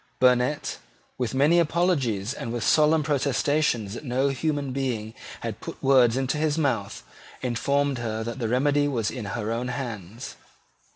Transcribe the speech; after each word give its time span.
Burnet, 0.19 0.79
with 1.19 1.35
many 1.35 1.59
apologies 1.59 2.33
and 2.33 2.51
with 2.51 2.63
solemn 2.63 3.03
protestations 3.03 3.93
that 3.93 4.03
no 4.03 4.29
human 4.29 4.71
being 4.73 5.13
had 5.41 5.59
put 5.61 5.79
words 5.83 6.17
into 6.17 6.39
his 6.39 6.57
mouth, 6.57 7.03
informed 7.43 7.99
her 7.99 8.23
that 8.23 8.39
the 8.39 8.49
remedy 8.49 8.87
was 8.87 9.11
in 9.11 9.25
her 9.25 9.51
own 9.51 9.67
hands. 9.67 10.37